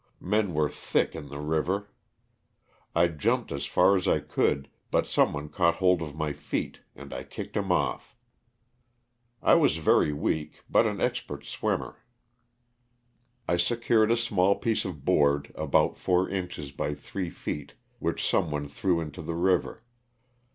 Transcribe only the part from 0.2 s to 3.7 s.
Men were thick in the river. I jumped as